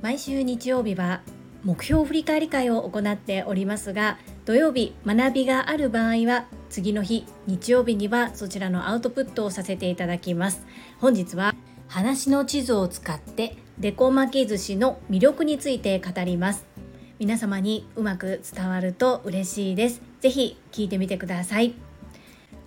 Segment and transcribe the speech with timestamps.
[0.00, 1.22] 毎週日曜日は
[1.64, 10.66] 目標振り返り会を行っておりますが土曜日学びがある場合は次の日日曜日にはそちらのアウトプットをさせていただきます。
[11.00, 11.54] 本日は
[11.88, 16.66] 話の地図を使ってデコ巻き寿司の魅力について語ります。
[17.18, 20.02] 皆様にうまく伝わると嬉しいです。
[20.20, 21.87] ぜひ聞いてみてください。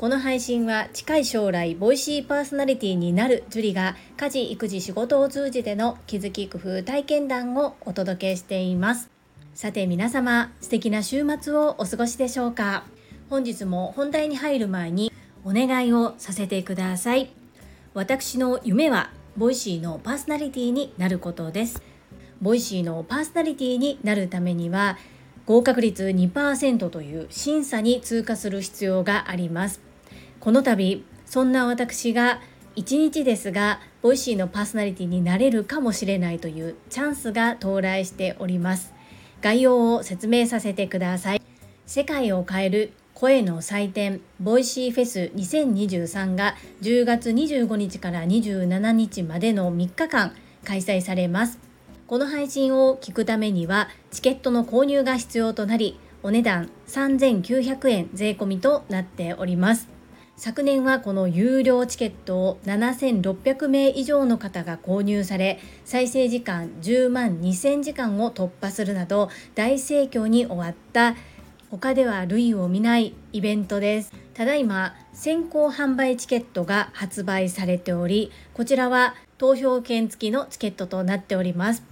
[0.02, 9.12] この配信は近い将来ボイシーパーソナリティになるジュリが家事育児仕事を通じての気づき工夫体験談をお届けしています。
[9.54, 12.84] さて皆様素敵な週末をお過ごしでしょうか？
[13.30, 15.14] 本日も本題に入る前に
[15.46, 17.30] お願いをさせてください。
[17.94, 21.84] 私の夢は Voicy のパーソナリティになることです。
[22.42, 24.98] Voicy のパーソナリティになるためには
[25.46, 29.91] 合格率2%という審査に通過する必要があります。
[30.42, 32.42] この度そんな私が
[32.76, 38.92] 1日ですが Voicy のパーソナリティになれるかもしれないというチャンスが到来しております。
[39.42, 41.42] 概要を説明させてください。
[41.86, 50.34] 世界を変える声の祭典 Voicy フェス2023が10月25日から27日までの3日間
[50.66, 51.60] 開催されます。
[52.08, 60.01] この配信を聞くためにはチケットの購入が必要となりお値段3900円税込みとなっております。
[60.44, 71.16] 昨年はこの有料チケットを7600名以上の方が購入され再生時間10万2000時間を突破するなど大盛況に終わった
[71.70, 74.12] 他では類を見ないイベントです。
[74.34, 81.91] ただいま先行販売チケットが発売されておりこちらは投票券付きのチケットとなっております。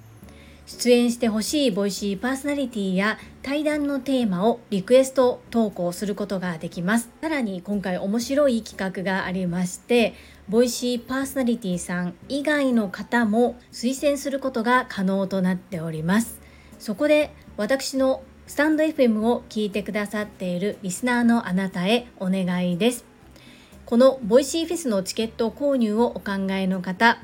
[0.70, 7.10] 出演してほしいボイシーパーソナリティや対談のテーマをリクエスト投稿することができます。
[7.22, 10.14] さらに今回面白い企画がありまして
[10.48, 16.40] Voicy パーソナリティさん以外の方も推薦することが可能となっております。
[16.78, 23.06] そこで私のスタンド FM を聞いてくださっているリスナーのあなたへお願いです。
[23.88, 27.24] この Voicy フェスのチケット購入をお考えの方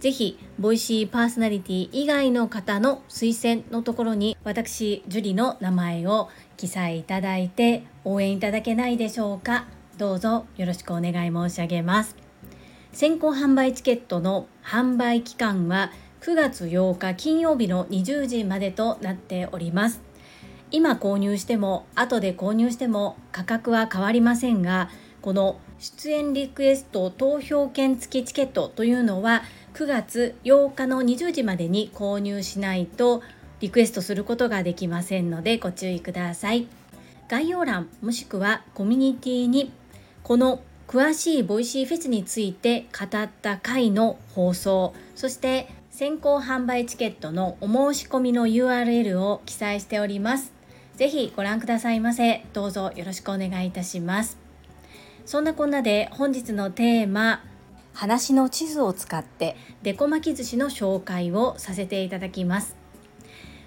[0.00, 9.66] ぜひ、 Voicy パーソナリティ以外の方の推薦のところに、私、樹里の名前を記載いただいて、応援いただけないでしょうか。
[9.98, 12.14] どうぞよろしくお願い申し上げます。
[12.92, 20.00] 先行販売チケットの販売期間は9月8日金曜日の20時までとなっております。
[20.70, 24.90] 今購入しても後で購入しても価格は変わりませんが
[25.22, 29.42] この出演リクエスト投票券付きチケットというのは
[29.78, 33.22] 9月8日の20時までに購入しないと
[33.60, 36.66] リクエストすることができませんのでご注意ください。
[37.28, 39.70] 概要欄もしくはコミュニティに
[40.24, 50.52] この詳しい Voicy フェスについて語った回の放送そして先行販売チケットのお申し込みの URL を記載しております。
[50.96, 52.44] ぜひご覧くださいませ。
[52.52, 54.38] どうぞよろしくお願いいたします。
[55.24, 57.44] そんなこんなで本日のテーマ
[57.98, 62.76] 話の地図を使ってデコ巻き寿司の紹介をさせていただきます。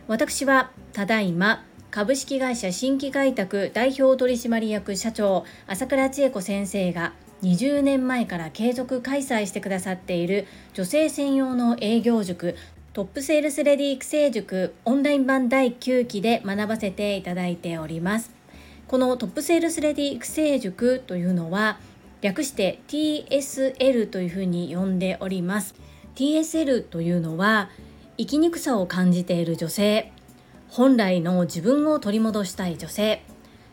[0.08, 7.12] 私はただいま株式会社新規開拓代表取締役社長朝倉千恵子先生が
[7.44, 12.56] 20年前から継続開催してくださっている女性専用の営業塾
[12.94, 18.32] トップセールスレディ育成塾オンライン版第9期で学ばせていただいております。
[18.88, 21.80] このトップセールスレディ育成塾というのは
[22.22, 25.76] 略して TSL というふうに呼んでおります。
[26.16, 27.70] TSL というのは
[28.18, 30.12] 生きにくさを感じている女性
[30.70, 33.24] 本来の自分を取り戻したい女性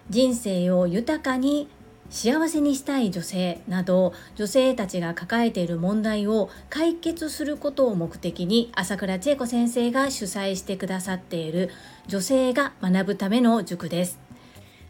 [0.09, 1.69] 人生を豊かに
[2.10, 11.70] 幸せにしたい女性など女性たちが抱えている問題を解決することを目的に朝倉千恵子先生が主催してくださっている
[12.06, 14.28] 女性が学ぶための塾です。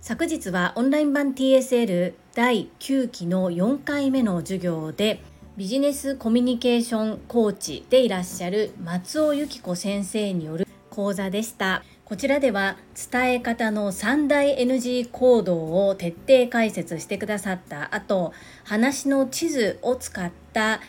[0.09, 5.21] 昨日はオンライン版 TSL 第9期の4回目の授業で
[5.59, 11.85] ビジネスコミュニケーションコーチでいらっしゃる松尾由紀子先生による講座でした。
[12.07, 12.79] こちらでは
[13.13, 18.33] 伝え方の3大 NG 行動を徹底解説してくださった後
[18.65, 20.81] 話の地図を使った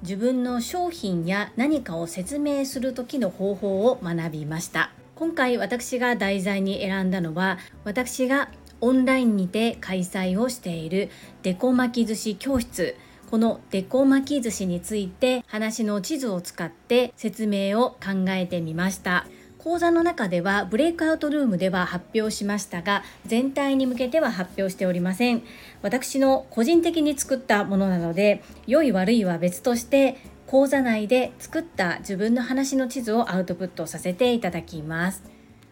[0.00, 4.90] 自分の商品や何かを説明する時の方法を学びました。
[5.16, 8.48] 今回私が題材に選んだのは私が
[8.80, 11.08] オンラインにて開催をしている
[11.44, 12.96] デコ巻き寿司教室。
[13.30, 19.26] このデコ巻き寿司について話の地図を使って説明を考えてみました。
[19.58, 25.42] 講座の中ではブレイクアウトルームでは発表しましたが全体に向けては発表しておりません。
[25.80, 35.22] 私の個人的に作ったものなので良い悪いは別として講座内で作った自分の話の地図をアウトプットさせていただきます。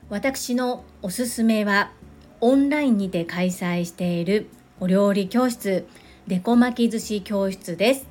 [0.09, 1.93] 私のおすすめは
[2.41, 4.49] オンラインにて開催している
[4.81, 5.87] お料理教室
[6.27, 8.07] デコ巻き寿司教室です。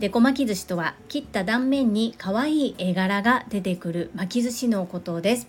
[0.00, 5.48] デコ巻き寿司とは切った断面に可愛い絵柄が出てくる巻き寿司のことです。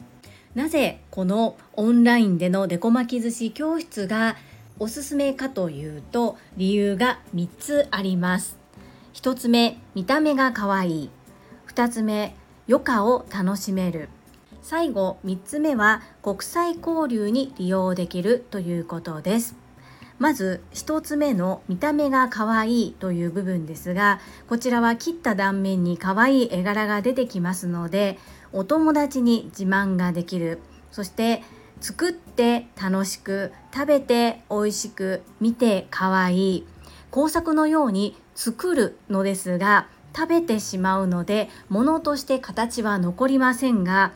[0.53, 4.37] なぜこのオンラインでのデコ巻き寿司教室が
[4.79, 8.64] おすすめかというと理由が3つあります。
[9.15, 11.09] 1つ目見た目が可愛い。
[11.73, 12.35] 2つ目
[12.67, 14.09] 余暇を楽しめる。
[14.61, 19.55] 最後3つ目は国際交流に利用できるということです。
[20.19, 28.17] まず1つ目の見た目が可愛いという部分ですがこちらは切った断面に可愛い絵柄が出てきますので
[28.53, 30.59] お友達に自慢ができる。
[30.91, 31.41] そして
[31.79, 36.67] 作って楽しく食べて美味しく見て可愛い。
[37.11, 44.13] 工作のように作るのですが食べてしまうので物として形は残りませんが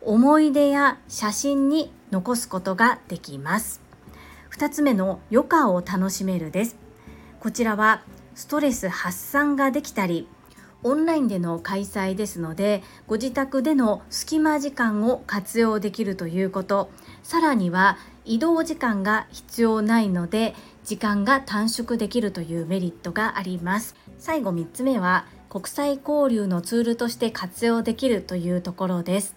[0.00, 3.80] 思い出や写真に残すことができます。
[4.52, 6.76] 2つ目の余暇を楽しめるです。
[7.40, 8.02] こちらは
[8.34, 10.28] ストレス発散ができたり
[10.82, 16.90] オンラインでの開催ですのでご自宅での隙間時間を活用できるということ。
[17.22, 17.96] さらには
[18.26, 23.94] 移動時間が必要ないので時間が短縮できるというメリットがあります。
[24.18, 29.34] 最後3つ目は国際交流のツールとして活用できるというところです。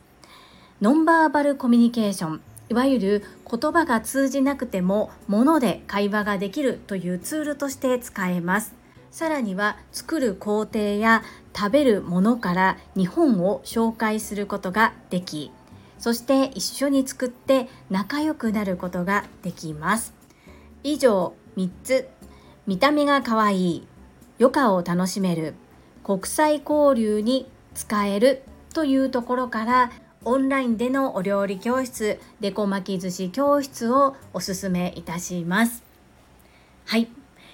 [0.81, 8.75] ノンバーバルコミュニケーションいわゆる言葉が通じなくても物で会話ができるというツールとして使えます。
[9.09, 11.23] さらには作る工程や
[11.55, 15.51] 食べるものから日本を紹介することができ
[15.97, 20.17] そして一緒に作って仲良くなることができます。
[20.89, 22.07] 以上3つ。
[22.66, 23.88] 見た目が可愛い。
[24.39, 25.54] 余暇を楽しめる。
[26.01, 28.44] 国際交流に使える。
[28.74, 29.92] というところから
[30.24, 35.84] オンラインでのお料理教室デコ巻き寿司教室をおすすめいたします。
[36.86, 37.10] はい。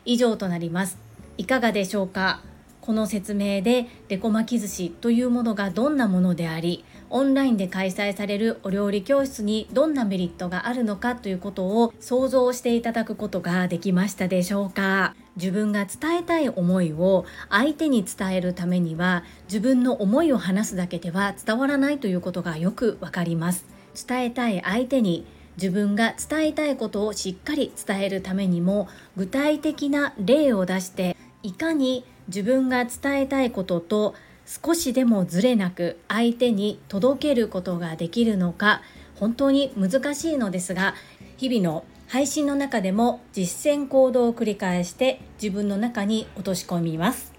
[0.05, 0.99] 以上となります。
[1.39, 2.41] いかがでしょうか？
[2.81, 15.15] この説明でデコ巻き寿司というものがどんなものでありオンラインで開催されるお料理教室にどんなメリットがあるのかということを想像していただくことができましたでしょうか。
[15.35, 23.67] 自分が伝えたい思いを相手に伝えるためには自分の思いを話すだけでは伝わらないということがよくわかります。
[24.07, 25.27] 伝えたい相手に
[25.57, 28.87] 自分が伝えたいことをしっかり伝えるためにも
[29.17, 34.15] 具体的な例を出していかに自分が伝えたいことと
[34.63, 38.81] 少しでもずれなく相手に届けることができるのか
[39.15, 40.93] 本当に難しいのですが
[41.37, 47.33] 日々の配信の中でも実践行動を繰り返して自分の中に落とし込みます。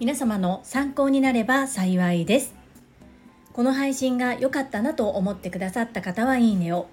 [0.00, 2.54] 皆様の参考になれば幸いです。
[3.52, 6.88] この配信が良かったなと思ってくださった方はいいねを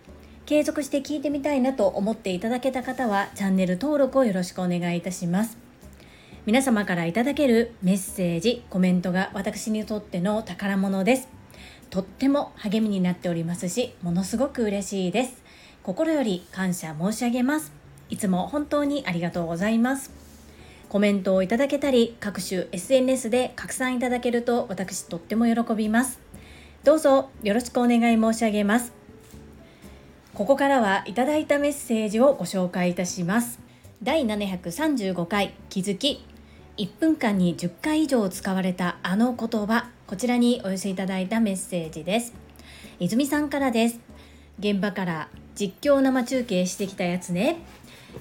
[0.46, 5.65] 継続して聞いてみたいなと思っていただけた方はチャンネル登録をよろしくお願いいたします。
[6.46, 11.28] 皆様からいただけるメッセージコメントが私にとっての宝物です。
[11.90, 15.42] とっても励みになっておりますしものすごく嬉しいです。
[15.82, 17.74] 心より感謝申し上げます。
[18.12, 20.12] いつも本当にありがとうございます。
[20.88, 26.20] コメントをいただけたり各種 SNS で拡散いただけると私とっても喜びます。
[26.84, 28.94] どうぞよろしくお願い申し上げます。
[30.36, 33.60] ここからはいただいたメッセージをご紹介いたします。
[34.04, 36.35] 第735回気づき。
[36.78, 42.34] 1分間に10回以上使われたあの言葉こちらにお寄せいただいたメッセージです。
[43.00, 44.00] 泉さんからです。
[44.60, 47.60] 現場から実況生中継してきたやつね。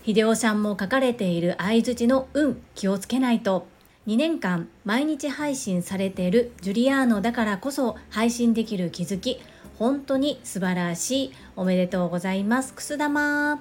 [0.06, 3.66] 秀夫さんも書かれている相づちの運気をつけないと。
[4.06, 9.40] 2年間毎日配信されているジュリアーノだからこそ配信できる気づき。
[9.80, 11.32] 本当に素晴らしい。
[11.56, 12.72] おめでとうございます。
[12.72, 13.60] くす玉。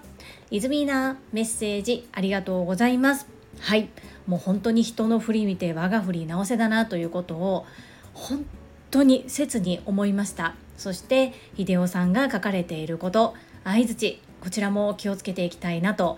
[0.51, 3.25] 泉なメッセージありがとうございます。
[3.59, 3.89] はい。
[4.27, 7.65] もう本当に人の振り見て我が振り直せだなということを
[8.13, 8.45] 本
[8.91, 10.55] 当に切に思いました。
[10.77, 16.17] そして秀夫さんが書かれていること相づちこちらも気をつけていきたいなと。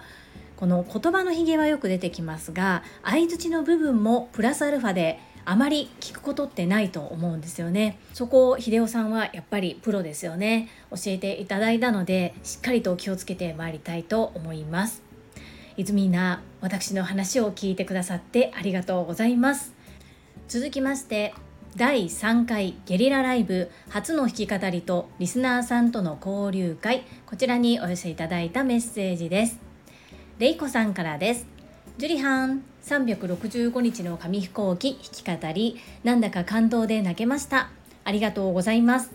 [0.58, 8.00] この言葉のひげはよく出てきますが相づちの部分もプラスアルファであまり聞くことってないと思うんですよね。
[8.14, 10.70] そこを秀夫さんはやっぱりプロですよね。
[10.90, 15.05] 教えていただいたのでしっかりと気をつけてまいりたいと思います。
[15.78, 19.74] 泉な私の話を聞いてくださってありがとうございます。
[20.48, 21.34] 続きまして
[21.76, 27.04] 第3回ゲリラライブ初の弾き語りとリスナーさんとの交流会。
[27.26, 29.60] こちらにお寄せいただいたメッセージです。
[30.40, 31.46] レイコさんからです。
[31.98, 34.94] ジュリハン365日の紙飛行機
[35.26, 37.70] 弾き語りなんだか感動で泣けました。
[38.06, 39.12] ありがとうございます。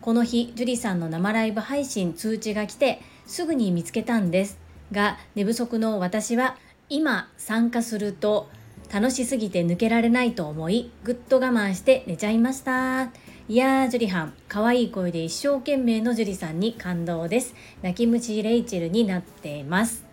[0.00, 4.63] この日ジュリさんの生ライブ配信通知が来てすぐに見つけたんです。
[4.92, 6.56] が寝不足の私は
[6.88, 8.48] 今参加すると
[8.92, 13.10] 楽しすぎて抜けられないと思いぐっと我慢して寝ちゃいました。
[13.46, 17.54] いやージュリハン可愛い声で一生懸命のジュリさんに感動です。
[17.82, 20.04] 泣き虫レイチェルになっています。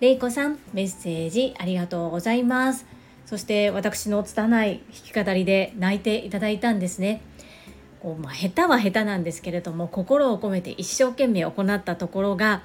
[0.00, 2.84] レイコさんメッセージありがとうございます。
[3.26, 4.82] そして私の拙い
[5.14, 7.22] 弾き語りで泣いていただいたんですね。
[8.02, 12.62] こう、まあ、下手は下手なんですけれども心を込めて一生懸命行ったところが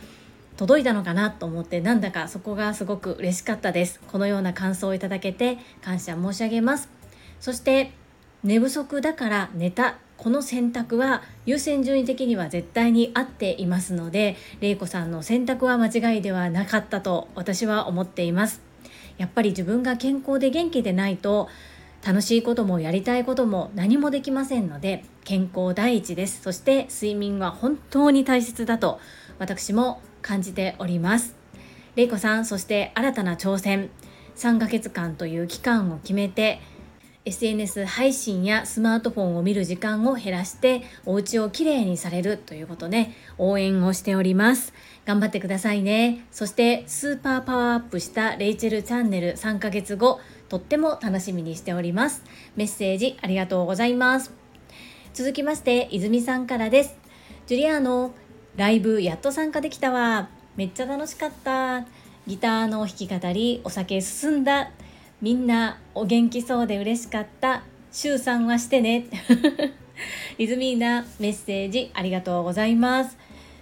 [0.59, 4.01] 届いたのかなと思ってなんだかそこがすごく嬉しかったです。
[4.11, 6.89] このような感想をいただけて感謝申し上げます。
[7.39, 7.93] そして
[8.43, 18.61] 寝不足だから寝たこの選択は優先順位的には絶対に合っていますので玲子さんの選択は間違いではなかったと私は思っています。
[19.17, 21.47] やっぱり自分が健康で元気でないと
[22.05, 26.41] 楽しいこともやりたいことも何もできませんので健康第一です。
[26.41, 28.99] そして睡眠は本当に大切だと
[29.37, 31.35] 私も感じております。
[31.95, 33.89] れいこさんそして新たな挑戦。
[34.35, 36.61] 3ヶ月間という期間を決めて
[37.25, 44.73] SNS 配信やスマートフォンを見る時間を減らしてお家をきれいにされるということね応援をしております。
[45.05, 46.25] 頑張ってくださいね。
[46.31, 52.23] そしてスーパーパワーアップしたレイチェルチャンネル3ヶ月後とっても楽しみにしております。
[52.55, 54.31] メッセージありがとうございます。
[55.13, 56.97] 続きまして泉さんからです。
[57.45, 58.13] ジュリアーノ
[58.55, 60.29] ライブやっと参加できたわ。
[60.55, 61.85] めっちゃ楽しかった。
[62.27, 64.71] ギターの弾き語りお酒進んだ。
[65.21, 67.63] みんなお元気そうで嬉しかった。
[67.91, 69.07] 週3はしてね。
[70.37, 73.17] イズミーナメッセージありがとうございます。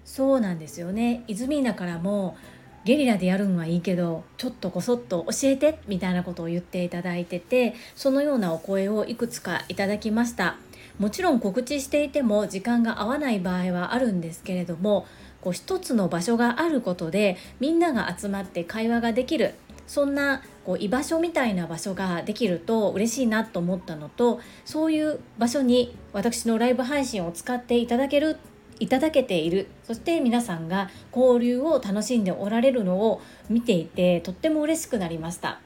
[0.06, 1.24] そうなんですよね。
[1.28, 2.38] イズミーナからも
[2.84, 10.56] ゲリラでやるんはいいけどちょっとこそっと教えてみたいなことを言っていただいててそのようなお声をいくつかいただきました。
[11.00, 15.06] もちろん告知していても時間が合わない場合はあるんですけれども
[15.42, 28.38] こう一つの場所があることでみんなが集まって会話ができるそんなこう居場所みたいな場所ができると嬉しいなと思ったのとそういう場所に私のライブ配信を使っていただける
[28.80, 35.62] いただけているそして皆さんが交流を楽しんでおられるのを見ていてとっても嬉しくなりました。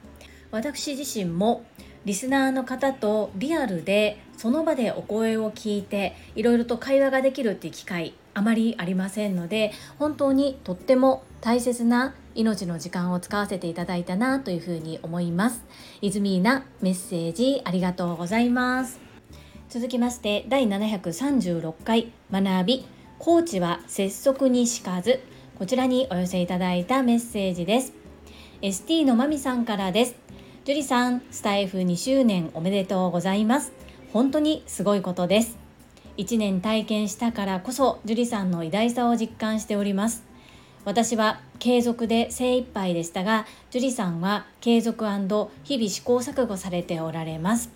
[0.52, 1.64] 私自身も
[2.06, 15.66] リスナーの方とリアルでその場でお声を聞いていろいろと会話ができるっていう機会あまりありませんので本当にとっても大切な命の時間を使わせていただいたなというふうに思います。
[16.02, 19.00] イズミーナメッセージありがとうございます。
[19.70, 22.86] 続きまして第736回学び
[23.20, 25.20] コーチは拙速にしかず。
[25.60, 27.94] こちらにお寄せいただいたメッセージです。
[28.62, 30.21] ST のまみさんからです。
[30.64, 33.72] ジュリさん、スタイフ2周年おめでとうございます。
[34.14, 35.58] 本当にすごいことです。
[36.18, 40.24] 1年体験したからこそ、ジュリさんの偉大さを実感しております。
[40.86, 45.04] 私は継続で精一杯でしたが、ジュリさんは継続
[45.64, 47.72] 日々試行錯誤されておられます。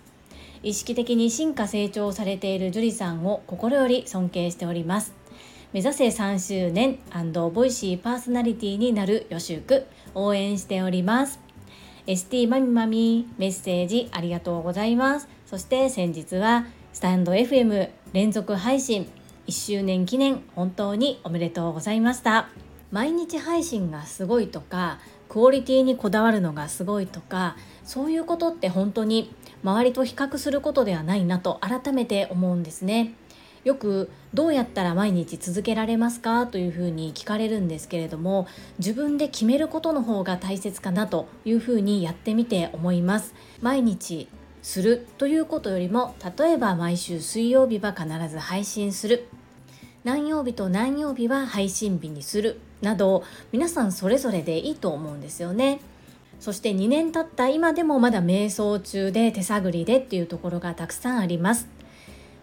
[0.62, 5.12] 意識的に進化成長されているジュリさんを心より尊敬しております。
[5.72, 7.00] 目指せ3周年
[7.50, 11.45] ボイシーパーソナリティになる予習区応援しております。
[12.06, 15.28] ST マミマミメッセージありがとうございます。
[15.44, 19.10] そして先日はスタンド FM 連続配信
[19.48, 22.48] 1周年記念本当におめでとうございました。
[22.92, 29.34] 毎日配信がすごいとかクオリティにこだわるのがすごいとかそういうことって本当に
[29.64, 33.14] 周りと比較することではないなと改めて思うんですね。
[33.66, 36.46] よくどうやったら毎日続けられますか？
[36.46, 38.46] というふうに聞かれるんですけれども
[38.78, 43.34] 自分で決めることの方が大切かなというふうにやってみて思います。
[43.60, 44.28] 毎日
[44.62, 49.26] するということよりも例えば毎週水曜日は必ず配信する。
[50.04, 55.80] 何曜日と何曜日は配信日にするなど皆さんそれぞれでいいと思うんですよね。
[56.38, 61.66] そして2年経った今でもまだ迷走中で手探りでっていうところがたくさんあります。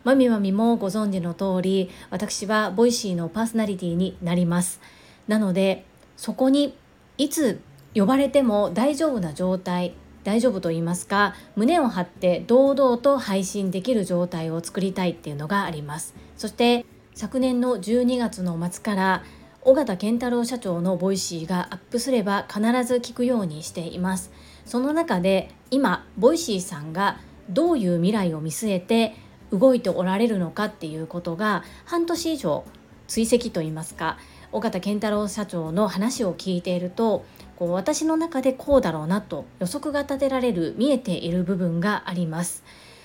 [0.04, 4.82] まみまみもご存知の通り私は Voicy のパーソナリティになります。
[5.28, 5.86] なので
[6.18, 6.76] そこに
[7.18, 7.62] いつ
[7.96, 9.94] 呼ばれても大丈夫な状態
[10.24, 16.16] 大丈夫と言いますか胸を張って堂々と配信できる状態を作りたいっていうのがあります。
[16.38, 19.24] そして昨年の12月の末から
[19.62, 24.32] 緒方憲太郎社長の Voicy がアップすれば必ず聞くようにしています。
[24.66, 27.20] その中で今 Voicy さんが
[27.50, 29.16] どういう未来を見据えて
[29.54, 32.66] 動いておられるのかっていうことが半年以上
[33.08, 34.18] 追跡といいますか
[34.52, 42.64] 緒方憲太郎社長の話を聞いているとこう私の中でこうだろうなと予測が立てられる見えている部分があります。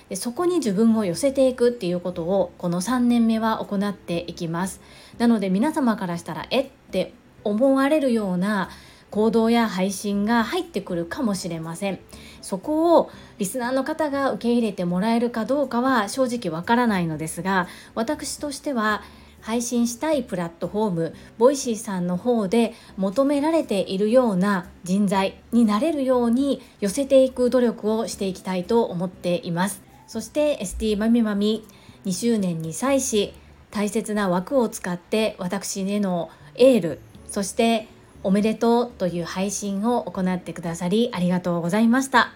[0.09, 4.81] でそこに自分を寄せていくっていうことをこの3年目は行っていきます
[5.19, 7.13] なので皆様からしたらえって
[7.43, 8.69] 思われるような
[9.11, 11.99] 行動や配信が入ってくるかもしれません
[12.41, 19.01] そこをリスナーの方が受け入れてもらえるかどうかは正直わからないのですが私としては
[19.41, 29.81] 配信したいプラットフォーム Voicy さんの方で求められているような人材になれるように寄せていく努力をしていきたいと思っています。
[30.07, 31.65] そして ST まみまみ
[32.05, 33.33] 2周年に際し
[33.71, 37.87] 大切な枠を使って私へのエールそして
[38.23, 42.33] おめでとうという配信を行ってくださりありがとうございました。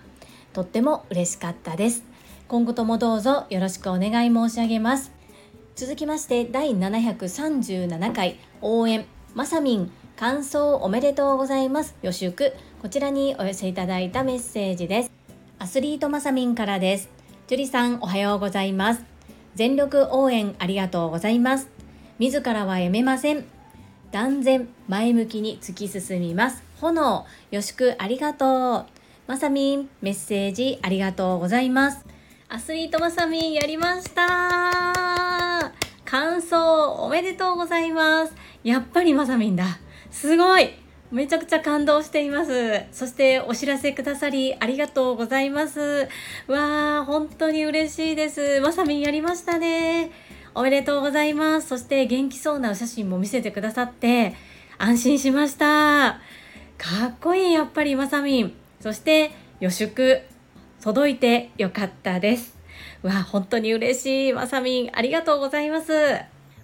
[0.54, 2.04] とっても嬉しかったです。
[2.48, 5.12] 今後ともどうぞよろしくお願い申し上げます。
[5.76, 11.96] 続きまして第737回応援まさみん感想おめでとうございます。
[12.02, 15.12] 予習こちらにお寄せいただいたメッセージです。
[15.60, 17.10] アスリートまさみんからです。
[17.48, 19.04] 樹里さんおはようございます。
[19.56, 21.70] 全力応援ありがとうございます。
[22.20, 23.53] 自らはやめません。
[24.14, 26.62] 断然前向きに突き進みます。
[26.80, 28.86] 炎よしくありがとう。
[29.26, 32.06] まさみんメッセージありがとうございます。
[32.48, 35.74] アスリートまさみんやりました。
[36.06, 38.36] 感想おめでとうございます。
[38.64, 39.80] やっぱりまさみんだ。
[40.12, 40.70] すごい。
[41.10, 42.84] めちゃくちゃ感動しています。
[42.92, 46.08] そしてお知らせくださりありがとうございます。
[46.46, 48.62] わー本当に嬉しいです。
[48.62, 50.12] まさみんやりましたね。
[50.56, 54.36] おめでとうございますそして元気そうなお写真も見せてくださって
[54.78, 56.20] 安心しました
[56.78, 60.24] かっこいいやっぱりまさみんそして予祝
[60.84, 62.58] 届いてよかったです。
[63.04, 64.34] わ、本当に嬉しい。
[64.34, 65.94] まさみん、ありがとうございます。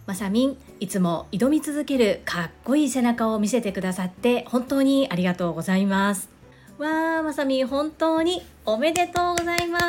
[0.05, 6.29] まさみん、いつも挑み続けるかっこいい背中を見せてくださって本当にありがとうございます。
[6.77, 9.79] わー、まさみん、本当におめでとうございま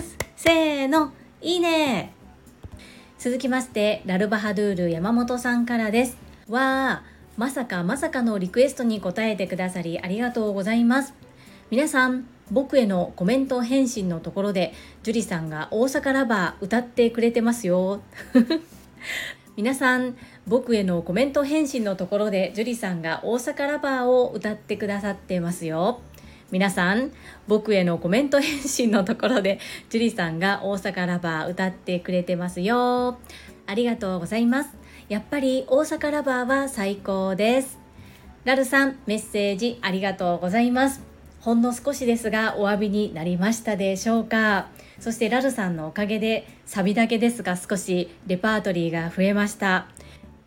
[0.00, 0.16] す。
[0.34, 2.17] せーの、いいね。
[3.18, 6.16] 続きまして、ラルバハドゥール山本さんからです。
[6.48, 11.14] わー、まさかまさかのリクエストに答えてくださりありがとうございます。
[11.68, 18.00] 皆さん、僕へのコメント返信のところで樹里さんが大阪ラバー歌ってくれてますよ
[19.54, 26.00] 皆さん僕へのコメント返信のところで樹里さんが大阪ラバーを歌ってくださってますよ
[26.50, 27.12] 皆さん
[27.46, 33.18] 僕へのコメント返信のところで樹里さんが大阪ラバー歌ってくれてますよ。
[33.66, 34.70] ありがとうございます。
[35.10, 37.78] やっぱり大阪ラバーは最高です。
[38.44, 41.02] ラルさんメッセージありがとうございます。
[41.40, 44.68] ほんの少しですがお詫びになりましたでしょうか。
[45.00, 49.86] そしてラルさんのおかげでサビだけですが少しレパートリーが増えました。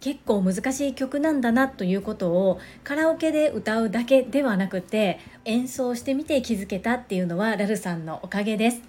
[0.01, 8.81] 結構難しい曲なんだなということをカラオケで歌うだけではなくて演奏してみて気づけたっていうのはラルさんのおかげです。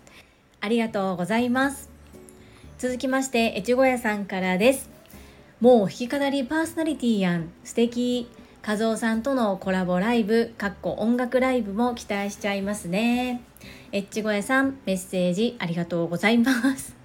[0.60, 1.90] ありがとうございます。
[2.78, 4.90] 続きまして越後屋さんからです。
[5.60, 7.50] もう弾き語りパーソナリティやん。
[7.62, 8.28] 素敵。
[8.66, 13.42] 和夫さんとのコラボライブ、かっこ音楽ライブも期待しちゃいますね。
[13.90, 17.01] エッチゴエさん、メッセージありがとうございます。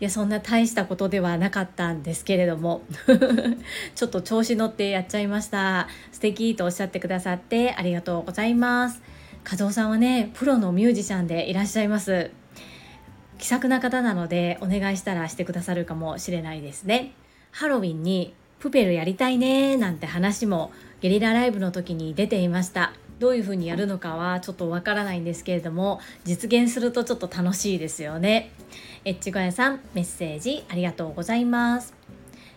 [0.00, 2.82] いや、そんな大したことではなかったんですけれども、
[3.94, 5.88] ちょっと調子乗ってやっちゃいました。
[6.12, 9.02] 素敵とおっしゃってくださってありがとうございます。
[9.48, 12.30] 和夫さんはね、プロのミュージシャンでいらっしゃいます。
[13.38, 17.12] 気さくな方なのでお願いしたらしてくださるかもしれないですね。
[17.52, 28.50] ハロウィンにプペルやりたいねなんて話もゲリラライブの時に出ていましたどういう風にやるのかはちょっとわからないんですけれども実現するとちょっと楽しいですよね
[29.06, 31.94] エッチ小屋さんメッセージありがとうございます。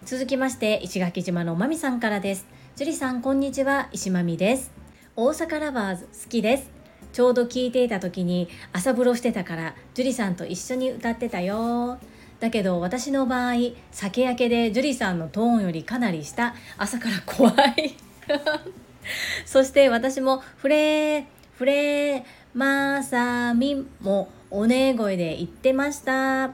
[0.04, 2.48] 続きまして石垣島のまみさんからです。
[2.76, 3.88] 樹里さんこんにちは。
[3.92, 4.72] 石まみです。
[5.16, 6.72] 大阪ラバーズ好きです。
[7.14, 12.00] ちょうど聞いていた時に朝風呂してたから樹里さんと一緒に歌ってたよ。
[12.40, 13.54] だけど私の場合
[13.92, 16.56] 酒焼けで樹里さんのトーンよりかなり下。
[16.80, 17.96] 朝から怖い。
[19.46, 21.26] そして私もフレー
[21.60, 26.52] フレーまさみもおね声で言ってました。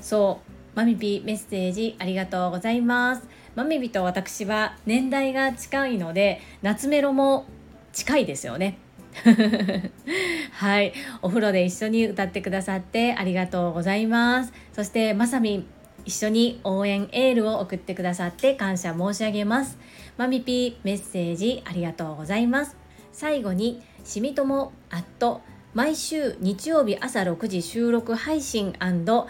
[0.00, 0.50] そう。
[0.74, 3.28] マミピメッセージありがとうございます。
[3.54, 7.46] マミピと私は年代が近いので夏メロも
[7.92, 8.78] 近いですよね。
[10.52, 10.92] はい。
[11.22, 14.52] お風呂で一緒に歌ってくださってありがとうございます。
[14.72, 15.66] そしてまさみ
[16.04, 19.78] 一緒に応援エールを送ってくださって感謝申し上げます。
[20.16, 22.76] マミピメッセージありがとうございます。
[23.12, 25.40] 最後にしみともアット
[25.72, 29.26] 毎週日曜日朝6時収録配信9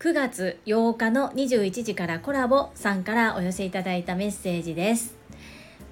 [0.00, 5.14] 月8日の21時からコラボさんからお寄せいただいたメッセージです。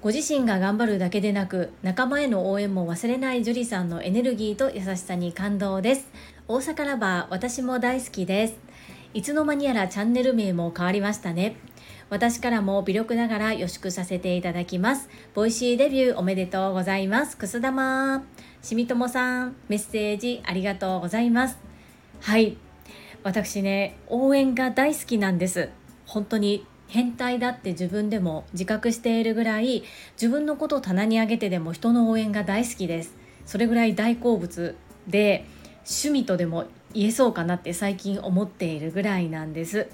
[0.01, 6.07] ご自身が頑張るだけでなく仲間への応援も忘れない樹里さんのエネルギーと優しさに感動です。
[6.47, 8.55] 大阪ラバー私も大好きです。
[9.13, 11.57] いつの間にやらチャンネル名も変わりましたね。
[12.09, 15.09] 私からも微力ながら予祝させていただきます。
[15.33, 17.37] Voicyデビューおめでとうございます。
[17.37, 18.23] くす玉。
[18.61, 21.57] しみともさんメッセージありがとうございます。
[22.21, 22.57] はい。
[23.23, 25.69] 私ね応援が大好きなんです。
[26.05, 33.15] 本当に変態だって自分でも自覚しているぐらい自分のことを棚に上げてでも人の応援が大好きです。
[33.45, 34.75] それぐらい大好物
[35.07, 35.45] で
[35.85, 39.87] 趣味とでも言えそうかなって最近思っているぐらいなんです。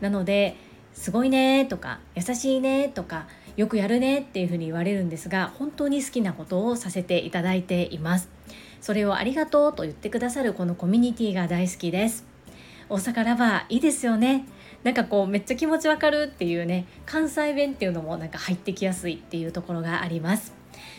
[0.00, 0.56] なので
[1.00, 8.28] すごいねとか優しいねとかよくやるねっていうふうに言われるんですが本当に好きなことをさせていただいています。
[8.82, 12.26] それをありがとうと言ってくださるこのコミュニティが大好きです。
[12.90, 14.44] 大阪ラバーいいですよね。
[14.84, 20.52] なんかこうめっちゃ気持ちわかるっていうね関西弁っていうのもなんか入ってきやすいっていうところがあります。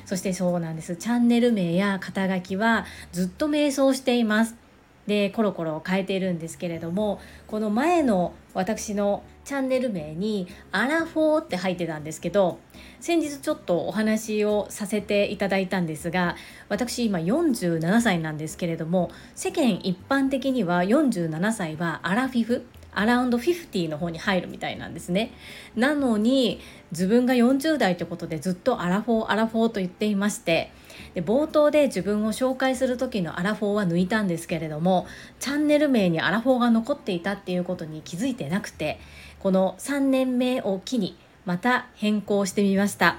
[0.08, 0.96] そしてそうなんです。
[0.96, 4.61] チャンネル名や肩書きはずっと迷走しています。
[5.08, 12.60] でコロコロ変えているんですけれどもこの前の私のチャンネル名に「アラフォー」って入ってたんですけど
[13.00, 16.36] 先日ちょっとお話をさせていただいたんですが
[16.70, 25.32] 私今47歳なんですけれども世間一般的には47歳はアラフィフアラウンド50の方に入るみたいなんですね。
[25.76, 26.60] なのに
[26.92, 30.72] 自分が40代ということでずっとアラフォーアラフォーと言っていまして
[31.14, 35.08] で冒頭で自分を紹介する時のアラフォーは抜いたんですけれども
[35.40, 39.00] チャンネル名にアラフォーが残っていたっていうことに気づいてなくて
[39.40, 43.18] この3年目を機にまた変更してみました。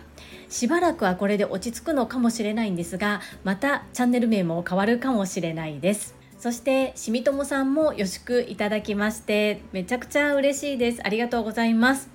[0.48, 6.14] しばらくはこれで落ち着くのかもしれないんですがまたチャンネル名も変わるかもしれないです。
[6.38, 11.00] そしてしみともさんも予祝いただきましてめちゃくちゃ嬉しいです。
[11.05, 12.11] ありがとうございます。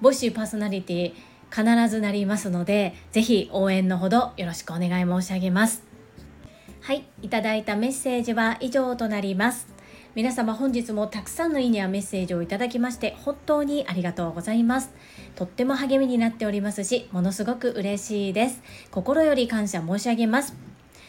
[0.00, 1.12] ボイシーパーソナリティ
[1.50, 5.82] 必ずなりますのでぜひ応援のほどよろしくお願い申し上げます。
[6.80, 9.68] はいいただいたメッセージは以上となります。
[10.14, 14.90] 皆様本日もたくさんのいいねやメッセージをいただきまして本当にありがとうございます。
[15.36, 18.62] とっても励みになっておりますしものすごく嬉しいです。
[18.90, 20.67] 心より感謝申し上げます。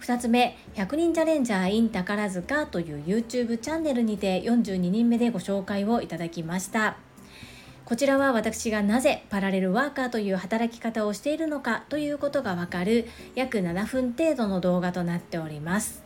[0.00, 6.96] 2つ目100人チャレンジャー in 宝塚という YouTube チャンネルにて42人目でご紹介をいただきました。
[7.84, 13.06] こちらは私がなぜパラレルワーカーという働き方をしているのかということがわかる
[13.36, 16.02] 約7分程度の動画となっております。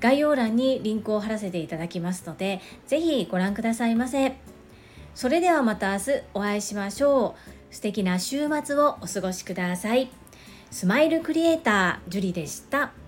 [0.00, 4.34] 概要欄にリンクを貼らせていただきますのでぜひご覧くださいませ。
[5.14, 7.36] それではまた明日お会いしましょ
[7.70, 7.74] う。
[7.74, 10.10] 素敵な週末をお過ごしください。
[10.72, 13.03] スマイルクリエイタージュリでした。